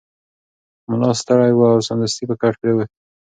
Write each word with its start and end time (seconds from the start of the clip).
ملا 0.89 1.11
ستړی 1.21 1.51
و 1.55 1.61
او 1.73 1.79
سمدستي 1.87 2.23
په 2.29 2.35
کټ 2.41 2.53
پریوت. 2.61 2.89